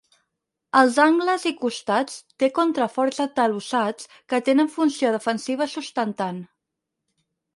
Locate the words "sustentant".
5.77-6.41